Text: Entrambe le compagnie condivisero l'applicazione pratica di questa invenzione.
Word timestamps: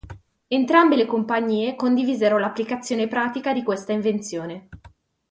Entrambe 0.47 0.95
le 0.95 1.05
compagnie 1.05 1.75
condivisero 1.75 2.39
l'applicazione 2.39 3.07
pratica 3.07 3.53
di 3.53 3.61
questa 3.61 3.91
invenzione. 3.91 4.67